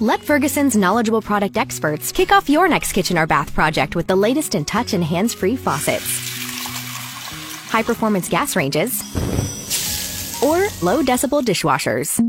[0.00, 4.14] Let Ferguson's knowledgeable product experts kick off your next kitchen or bath project with the
[4.14, 6.06] latest in touch and hands free faucets,
[7.68, 9.02] high performance gas ranges,
[10.40, 12.24] or low decibel dishwashers.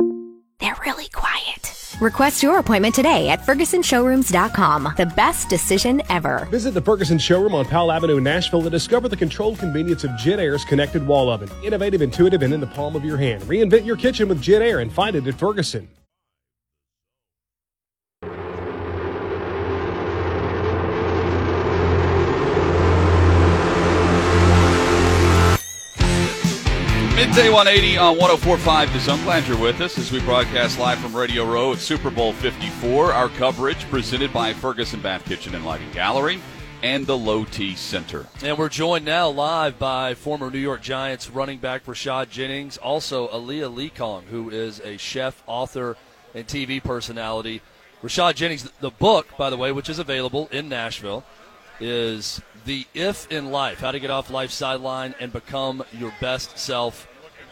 [0.60, 1.76] They're really quiet.
[2.02, 4.94] Request your appointment today at FergusonShowrooms.com.
[4.98, 6.48] The best decision ever.
[6.50, 10.10] Visit the Ferguson showroom on Powell Avenue in Nashville to discover the controlled convenience of
[10.12, 11.52] JennAir's connected wall oven.
[11.64, 13.44] Innovative, intuitive, and in the palm of your hand.
[13.44, 15.88] Reinvent your kitchen with JennAir and find it at Ferguson.
[27.20, 29.22] Midday 180 on 1045 The Zone.
[29.24, 33.12] Glad you're with us as we broadcast live from Radio Row at Super Bowl 54.
[33.12, 36.40] Our coverage presented by Ferguson Bath Kitchen and Lighting Gallery
[36.82, 38.26] and the Low T Center.
[38.42, 43.28] And we're joined now live by former New York Giants running back Rashad Jennings, also
[43.28, 43.92] Aliya Lee
[44.30, 45.98] who is a chef, author,
[46.34, 47.62] and TV personality.
[48.02, 51.26] Rashad Jennings, the book, by the way, which is available in Nashville,
[51.80, 56.58] is The If in Life How to Get Off Life's Sideline and Become Your Best
[56.58, 57.08] Self.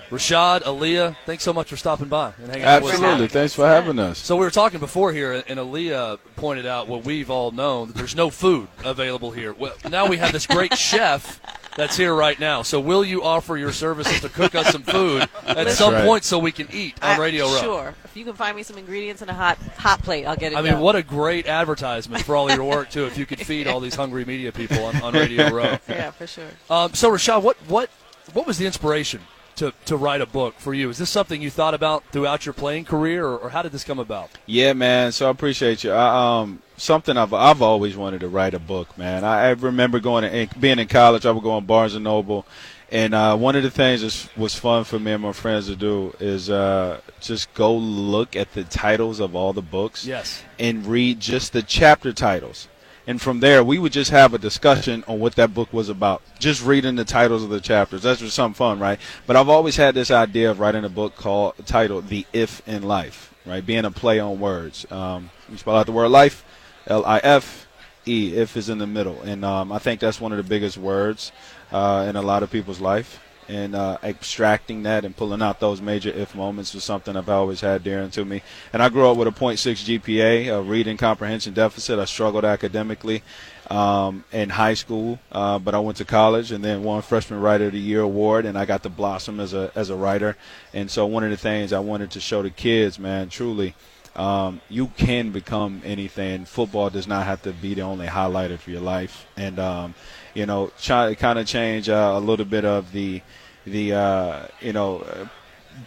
[0.10, 3.00] Rashad, Aliya, thanks so much for stopping by and hanging out with us.
[3.00, 3.28] Absolutely.
[3.28, 4.18] Thanks for having us.
[4.18, 7.98] So we were talking before here, and Aliya pointed out what we've all known: that
[7.98, 9.52] there's no food available here.
[9.52, 11.42] Well, now we have this great chef
[11.78, 12.64] that's here right now.
[12.64, 16.06] So will you offer your services to cook us some food at some right.
[16.06, 17.62] point so we can eat on I- Radio Row?
[17.62, 17.96] Sure.
[18.04, 20.58] If you can find me some ingredients in a hot hot plate, I'll get it.
[20.58, 20.82] I mean, done.
[20.82, 23.06] what a great advertisement for all your work too!
[23.06, 25.78] If you could feed all these hungry media people on, on Radio Row.
[25.88, 26.50] Yeah, for sure.
[26.70, 27.90] Um, so Rashad, what what
[28.34, 29.22] what was the inspiration
[29.58, 30.90] to to write a book for you?
[30.90, 33.84] Is this something you thought about throughout your playing career, or, or how did this
[33.84, 34.32] come about?
[34.46, 35.12] Yeah, man.
[35.12, 35.92] So I appreciate you.
[35.92, 39.24] I, um, something I've I've always wanted to write a book, man.
[39.24, 41.26] I, I remember going to, being in college.
[41.26, 42.46] I would go on Barnes and Noble,
[42.92, 45.76] and uh, one of the things that was fun for me and my friends to
[45.76, 50.06] do is uh, just go look at the titles of all the books.
[50.06, 50.44] Yes.
[50.60, 52.68] and read just the chapter titles.
[53.10, 56.22] And from there, we would just have a discussion on what that book was about.
[56.40, 58.04] Just reading the titles of the chapters.
[58.04, 59.00] That's just something fun, right?
[59.26, 62.84] But I've always had this idea of writing a book called titled "The If in
[62.84, 63.66] Life," right?
[63.66, 64.86] Being a play on words.
[64.92, 66.44] Um, you spell out the word life,
[66.88, 67.68] L-I-F,
[68.06, 68.34] E.
[68.36, 71.32] If is in the middle, and um, I think that's one of the biggest words
[71.72, 73.22] uh, in a lot of people's life.
[73.50, 77.62] And uh, extracting that and pulling out those major if moments was something I've always
[77.62, 78.42] had dear to me.
[78.74, 81.98] And I grew up with a 0.6 GPA, a reading comprehension deficit.
[81.98, 83.24] I struggled academically
[83.70, 87.68] um, in high school, uh, but I went to college and then won Freshman Writer
[87.68, 90.36] of the Year award, and I got to blossom as a as a writer.
[90.74, 93.76] And so one of the things I wanted to show the kids, man, truly,
[94.18, 96.46] um, you can become anything.
[96.46, 99.96] Football does not have to be the only highlight of your life, and um,
[100.34, 103.22] you know, try to kind of change uh, a little bit of the
[103.66, 105.00] the uh, you know.
[105.00, 105.28] Uh,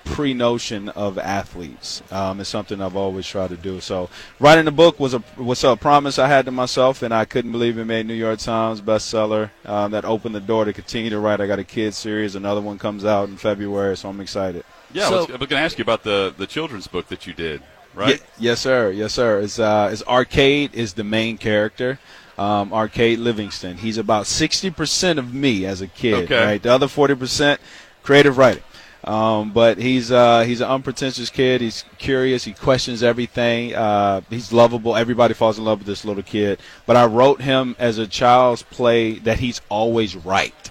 [0.05, 3.81] pre-notion of athletes um, is something I've always tried to do.
[3.81, 4.09] So
[4.39, 7.51] writing the book was a was a promise I had to myself, and I couldn't
[7.51, 9.51] believe it made New York Times bestseller.
[9.65, 11.41] Um, that opened the door to continue to write.
[11.41, 14.65] I got a kids series, another one comes out in February, so I'm excited.
[14.93, 17.09] Yeah, So- I was, I was going to ask you about the, the children's book
[17.09, 17.63] that you did,
[18.01, 18.21] right?
[18.21, 18.91] Ye- yes, sir.
[18.91, 19.41] Yes, sir.
[19.41, 21.99] It's, uh, it's Arcade is the main character.
[22.39, 23.77] Um, Arcade Livingston.
[23.77, 26.25] He's about 60% of me as a kid.
[26.25, 26.45] Okay.
[26.45, 26.63] Right.
[26.63, 27.59] The other 40%
[28.03, 28.63] creative writing.
[29.05, 31.63] Um, but he's uh, he's an unpretentious kid.
[31.63, 32.45] He's curious.
[32.45, 33.75] He questions everything.
[33.75, 34.95] Uh, he's lovable.
[34.95, 36.61] Everybody falls in love with this little kid.
[36.85, 40.71] But I wrote him as a child's play that he's always right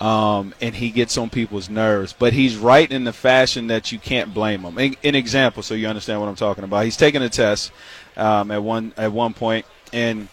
[0.00, 2.14] um, and he gets on people's nerves.
[2.18, 4.78] But he's right in the fashion that you can't blame him.
[4.78, 6.84] An, example, so you understand what I'm talking about.
[6.84, 7.70] He's taking a test
[8.16, 10.28] um, at one at one point, and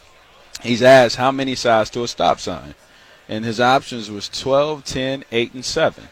[0.61, 2.75] he's asked how many sides to a stop sign,
[3.27, 6.07] and his options was 12, 10, 8, and 7.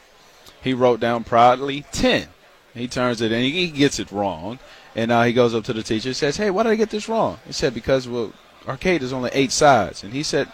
[0.61, 2.27] He wrote down proudly 10.
[2.73, 3.41] He turns it in.
[3.41, 4.59] He, he gets it wrong,
[4.95, 6.89] and uh, he goes up to the teacher and says, "Hey, why did I get
[6.89, 8.33] this wrong?" He said, "Because well,
[8.67, 10.51] arcade is only eight sides," and he said.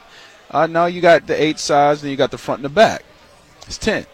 [0.51, 3.03] Uh, no, you got the eight sides, and you got the front and the back.
[3.67, 4.05] It's ten.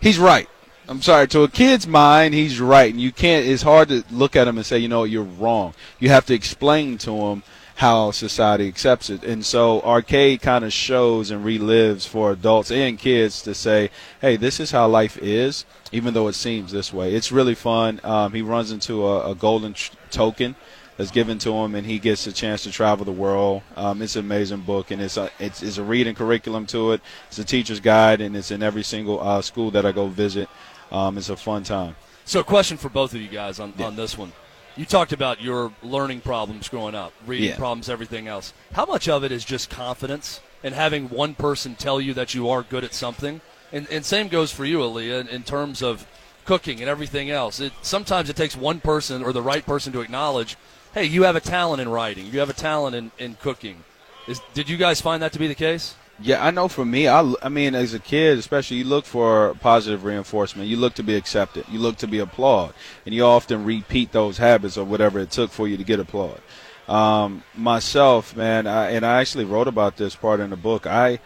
[0.00, 0.48] He's right.
[0.86, 1.26] I'm sorry.
[1.28, 3.46] To a kid's mind, he's right, and you can't.
[3.46, 5.72] It's hard to look at him and say, you know, you're wrong.
[5.98, 7.42] You have to explain to him
[7.76, 12.98] how society accepts it, and so arcade kind of shows and relives for adults and
[12.98, 13.88] kids to say,
[14.20, 17.14] hey, this is how life is, even though it seems this way.
[17.14, 17.98] It's really fun.
[18.04, 19.74] Um, he runs into a, a golden
[20.10, 20.56] token
[21.00, 23.62] that's given to him, and he gets a chance to travel the world.
[23.74, 27.00] Um, it's an amazing book, and it's a it's, it's a reading curriculum to it.
[27.28, 30.46] It's a teacher's guide, and it's in every single uh, school that I go visit.
[30.92, 31.96] Um, it's a fun time.
[32.26, 34.30] So, a question for both of you guys on, on this one.
[34.76, 37.56] You talked about your learning problems growing up, reading Yeah.
[37.56, 38.52] problems, everything else.
[38.74, 42.50] How much of it is just confidence and having one person tell you that you
[42.50, 43.40] are good at something?
[43.72, 46.06] And, and same goes for you, Aliya, in, in terms of
[46.44, 47.58] cooking and everything else.
[47.58, 50.58] It, sometimes it takes one person or the right person to acknowledge
[50.94, 53.84] hey, you have a talent in writing, you have a talent in, in cooking.
[54.26, 55.94] Is, did you guys find that to be the case?
[56.22, 59.54] Yeah, I know for me, I, I mean, as a kid, especially, you look for
[59.60, 60.68] positive reinforcement.
[60.68, 61.64] You look to be accepted.
[61.70, 62.74] You look to be applauded.
[63.06, 66.42] And you often repeat those habits or whatever it took for you to get applauded.
[66.88, 70.86] Um, myself, man, I, and I actually wrote about this part in the book.
[70.86, 71.20] I,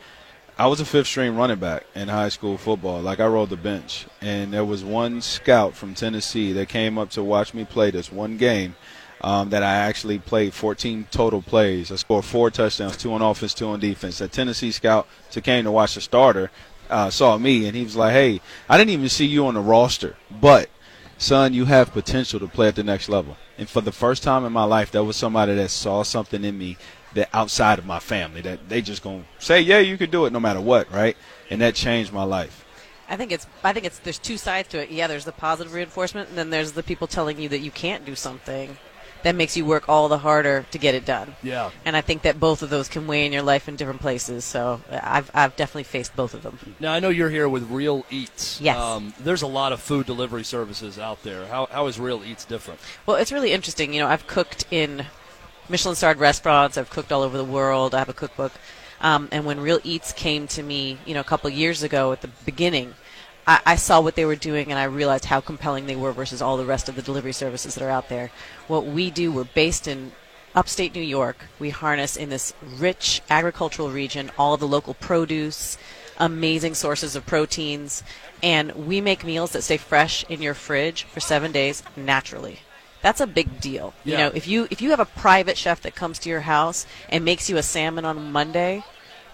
[0.57, 3.01] I was a fifth string running back in high school football.
[3.01, 7.11] Like I rode the bench, and there was one scout from Tennessee that came up
[7.11, 8.77] to watch me play this one game.
[9.21, 11.91] Um, that I actually played 14 total plays.
[11.91, 14.21] I scored four touchdowns, two on offense, two on defense.
[14.21, 16.51] A Tennessee scout who came to watch the starter
[16.91, 19.61] uh, saw me, and he was like, "Hey, I didn't even see you on the
[19.61, 20.69] roster, but
[21.17, 24.45] son, you have potential to play at the next level." And for the first time
[24.45, 26.77] in my life, that was somebody that saw something in me
[27.15, 30.33] that outside of my family that they just gonna say, yeah, you can do it
[30.33, 31.17] no matter what, right?
[31.51, 32.65] And that changed my life.
[33.09, 33.47] I think it's.
[33.63, 33.99] I think it's.
[33.99, 34.91] There's two sides to it.
[34.91, 38.05] Yeah, there's the positive reinforcement, and then there's the people telling you that you can't
[38.05, 38.77] do something.
[39.25, 41.35] That makes you work all the harder to get it done.
[41.43, 41.71] Yeah.
[41.85, 44.45] And I think that both of those can weigh in your life in different places.
[44.45, 46.59] So I've I've definitely faced both of them.
[46.79, 48.61] Now I know you're here with Real Eats.
[48.61, 48.79] Yes.
[48.79, 51.47] Um, there's a lot of food delivery services out there.
[51.47, 52.81] How how is Real Eats different?
[53.07, 53.93] Well, it's really interesting.
[53.93, 55.07] You know, I've cooked in
[55.69, 56.77] Michelin starred restaurants.
[56.77, 57.95] I've cooked all over the world.
[57.95, 58.53] I have a cookbook.
[59.01, 62.13] Um, and when Real Eats came to me, you know, a couple of years ago
[62.13, 62.95] at the beginning,
[63.47, 66.41] I, I, saw what they were doing and I realized how compelling they were versus
[66.41, 68.31] all the rest of the delivery services that are out there.
[68.69, 70.13] What we do, we're based in
[70.55, 71.47] upstate New York.
[71.59, 75.77] We harness in this rich agricultural region all the local produce,
[76.19, 78.03] amazing sources of proteins,
[78.43, 82.61] and we make meals that stay fresh in your fridge for seven days naturally
[83.05, 83.93] that's a big deal.
[84.03, 84.13] Yeah.
[84.13, 86.87] You know, if you if you have a private chef that comes to your house
[87.11, 88.83] and makes you a salmon on Monday,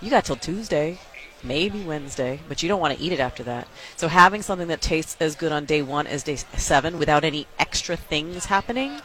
[0.02, 0.98] you got till Tuesday,
[1.42, 3.68] maybe Wednesday, but you don't want to eat it after that.
[3.96, 7.46] So having something that tastes as good on day 1 as day 7 without any
[7.58, 9.00] extra things happening,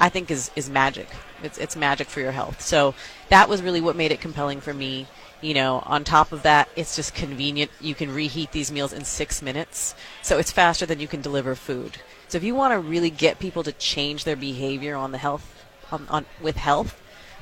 [0.00, 1.08] I think is is magic.
[1.42, 2.60] It's it's magic for your health.
[2.60, 2.94] So
[3.28, 5.06] that was really what made it compelling for me.
[5.40, 7.70] You know, on top of that, it's just convenient.
[7.80, 9.94] You can reheat these meals in 6 minutes.
[10.22, 11.98] So it's faster than you can deliver food.
[12.28, 15.64] So if you want to really get people to change their behavior on the health
[15.90, 17.00] on, on with health,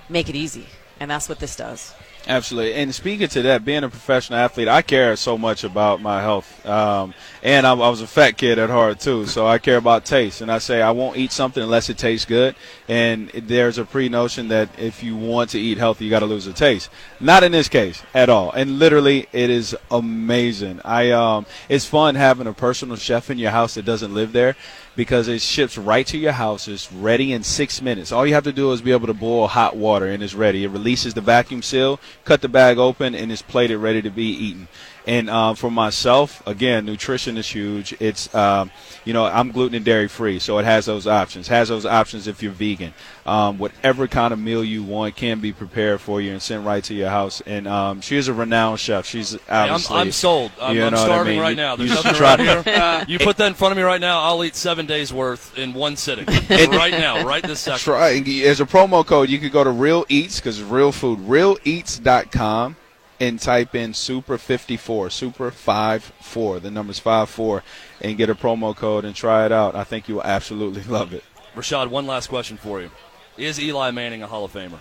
[0.08, 0.66] make it easy,
[0.98, 1.94] and that's what this does.
[2.26, 2.74] Absolutely.
[2.74, 6.66] And speaking to that, being a professional athlete, I care so much about my health.
[6.66, 9.26] Um, and I, I, was a fat kid at heart, too.
[9.26, 10.40] So I care about taste.
[10.40, 12.54] And I say I won't eat something unless it tastes good.
[12.88, 16.26] And there's a pre notion that if you want to eat healthy, you got to
[16.26, 16.90] lose the taste.
[17.20, 18.52] Not in this case at all.
[18.52, 20.80] And literally, it is amazing.
[20.84, 24.56] I um, It's fun having a personal chef in your house that doesn't live there
[25.00, 26.68] because it ships right to your house.
[26.68, 28.12] It's ready in six minutes.
[28.12, 30.62] All you have to do is be able to boil hot water and it's ready.
[30.62, 34.24] It releases the vacuum seal, cut the bag open, and it's plated ready to be
[34.24, 34.68] eaten.
[35.06, 37.94] And uh, for myself, again, nutrition is huge.
[38.00, 38.70] It's, um,
[39.04, 41.48] you know, I'm gluten and dairy free, so it has those options.
[41.48, 42.92] Has those options if you're vegan.
[43.24, 46.82] Um, whatever kind of meal you want can be prepared for you and sent right
[46.84, 47.40] to your house.
[47.42, 49.06] And um, she is a renowned chef.
[49.06, 49.96] She's obviously.
[49.96, 50.52] I'm, I'm, sold.
[50.60, 51.40] I'm, you I'm starving I mean?
[51.40, 51.76] right now.
[51.76, 53.04] There's you nothing around here.
[53.08, 55.72] you put that in front of me right now, I'll eat seven days worth in
[55.72, 56.26] one sitting.
[56.50, 57.80] right now, right this second.
[57.80, 59.30] Try as a promo code.
[59.30, 61.20] You could go to Real Eats because it's real food.
[61.20, 62.76] RealEats.com
[63.20, 66.60] and type in Super 54, Super 54.
[66.60, 67.62] The number's 54,
[68.00, 69.76] and get a promo code and try it out.
[69.76, 71.22] I think you will absolutely love it.
[71.54, 72.90] Rashad, one last question for you:
[73.36, 74.78] Is Eli Manning a Hall of Famer?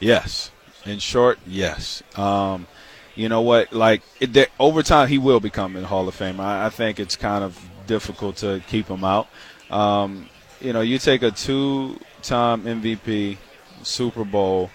[0.00, 0.50] Yes.
[0.86, 2.02] In short, yes.
[2.16, 2.66] Um,
[3.14, 3.72] you know what?
[3.72, 6.40] Like it, over time, he will become a Hall of Famer.
[6.40, 9.28] I, I, think it's kind of difficult to keep him out.
[9.70, 10.28] Um,
[10.60, 13.38] you know, you take a two-time MVP,
[13.82, 14.70] Super Bowl,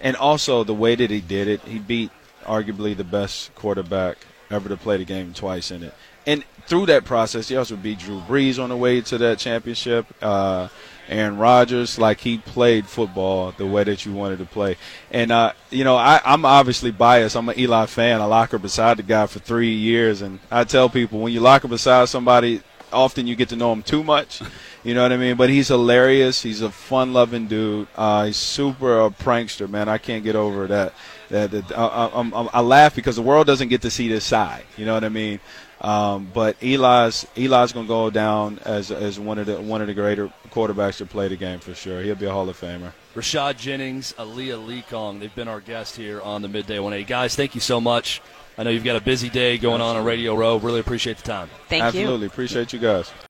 [0.00, 2.10] and also the way that he did it, he beat
[2.44, 4.18] arguably the best quarterback
[4.50, 5.94] ever to play the game twice in it.
[6.26, 10.06] And through that process, he also beat Drew Brees on the way to that championship.
[10.22, 10.68] Uh,
[11.08, 14.76] Aaron Rodgers, like he played football the way that you wanted to play.
[15.10, 17.36] And uh, you know, I, I'm obviously biased.
[17.36, 18.20] I'm an Eli fan.
[18.20, 21.40] I lock her beside the guy for three years, and I tell people when you
[21.40, 24.42] lock her beside somebody, often you get to know him too much.
[24.84, 25.36] You know what I mean?
[25.36, 26.42] But he's hilarious.
[26.42, 27.86] He's a fun-loving dude.
[27.94, 29.88] Uh, he's super a prankster, man.
[29.88, 30.92] I can't get over that.
[31.32, 34.64] That, that I, I, I, laugh because the world doesn't get to see this side.
[34.76, 35.40] You know what I mean?
[35.80, 39.94] Um, but Eli's Eli's gonna go down as as one of the one of the
[39.94, 42.02] greater quarterbacks to play the game for sure.
[42.02, 42.92] He'll be a Hall of Famer.
[43.14, 47.08] Rashad Jennings, Aliya LeeKong, they've been our guest here on the Midday 180.
[47.08, 48.22] Guys, thank you so much.
[48.56, 50.56] I know you've got a busy day going on on Radio Row.
[50.56, 51.48] Really appreciate the time.
[51.68, 52.00] Thank Absolutely.
[52.00, 52.06] you.
[52.06, 52.26] Absolutely.
[52.26, 53.12] Appreciate you guys.